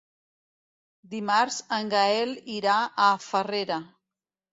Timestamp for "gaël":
1.91-2.33